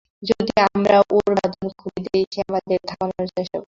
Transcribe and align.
যদি 0.23 0.51
আমরা 0.67 0.97
ওর 1.15 1.29
বাঁধন 1.37 1.65
খুলে 1.79 1.99
দিই, 2.05 2.25
সে 2.33 2.39
আমাদেরকে 2.47 2.85
থামানোর 2.91 3.27
চেষ্টা 3.29 3.47
করবে। 3.47 3.59